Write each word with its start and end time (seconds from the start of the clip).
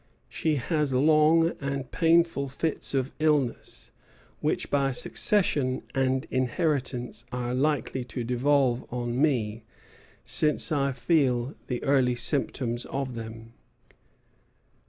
She 0.27 0.55
has 0.55 0.95
long 0.95 1.53
and 1.61 1.91
painful 1.91 2.47
fits 2.49 2.95
of 2.95 3.13
illness, 3.19 3.91
which 4.39 4.71
by 4.71 4.93
succession 4.93 5.83
and 5.93 6.25
inheritance 6.31 7.23
are 7.31 7.53
likely 7.53 8.03
to 8.05 8.23
devolve 8.23 8.83
on 8.91 9.21
me, 9.21 9.61
since 10.25 10.71
I 10.71 10.91
feel 10.91 11.53
the 11.67 11.83
early 11.83 12.15
symptoms 12.15 12.85
of 12.87 13.13
them." 13.13 13.53